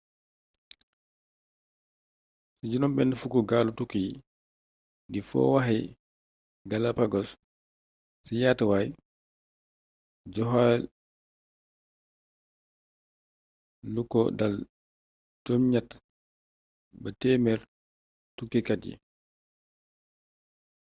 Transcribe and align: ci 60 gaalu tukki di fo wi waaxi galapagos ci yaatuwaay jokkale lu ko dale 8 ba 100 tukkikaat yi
ci 2.69 2.77
60 2.79 3.47
gaalu 3.49 3.71
tukki 3.79 4.03
di 5.11 5.19
fo 5.27 5.37
wi 5.43 5.47
waaxi 5.53 5.79
galapagos 6.69 7.29
ci 8.23 8.33
yaatuwaay 8.41 8.87
jokkale 10.33 10.81
lu 13.93 14.01
ko 14.11 14.21
dale 14.39 14.61
8 15.45 15.87
ba 17.01 17.09
100 17.21 17.61
tukkikaat 18.37 18.81
yi 18.89 18.93